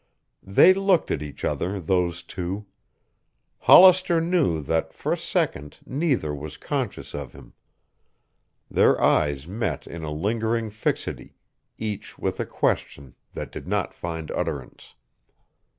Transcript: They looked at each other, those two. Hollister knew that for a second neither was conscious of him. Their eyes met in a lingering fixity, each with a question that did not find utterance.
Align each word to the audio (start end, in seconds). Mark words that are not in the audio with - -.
They 0.41 0.73
looked 0.73 1.11
at 1.11 1.21
each 1.21 1.45
other, 1.45 1.79
those 1.79 2.23
two. 2.23 2.65
Hollister 3.59 4.19
knew 4.19 4.59
that 4.63 4.93
for 4.95 5.13
a 5.13 5.15
second 5.15 5.77
neither 5.85 6.33
was 6.33 6.57
conscious 6.57 7.13
of 7.13 7.33
him. 7.33 7.53
Their 8.67 8.99
eyes 8.99 9.47
met 9.47 9.85
in 9.85 10.01
a 10.01 10.09
lingering 10.09 10.71
fixity, 10.71 11.35
each 11.77 12.17
with 12.17 12.39
a 12.39 12.47
question 12.47 13.13
that 13.33 13.51
did 13.51 13.67
not 13.67 13.93
find 13.93 14.31
utterance. 14.31 14.95